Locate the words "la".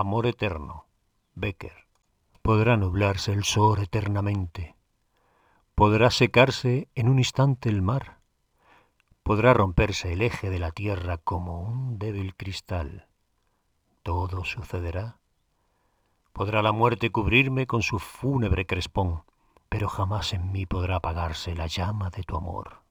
10.60-10.70, 16.62-16.70, 21.56-21.66